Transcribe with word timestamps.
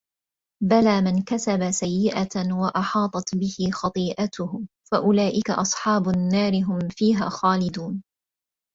بَلَىٰ 0.63 1.01
مَنْ 1.01 1.23
كَسَبَ 1.23 1.71
سَيِّئَةً 1.71 2.29
وَأَحَاطَتْ 2.51 3.35
بِهِ 3.35 3.71
خَطِيئَتُهُ 3.73 4.67
فَأُولَٰئِكَ 4.91 5.49
أَصْحَابُ 5.49 6.09
النَّارِ 6.09 6.53
ۖ 6.53 6.63
هُمْ 6.63 6.89
فِيهَا 6.89 7.29
خَالِدُونَ 7.29 8.03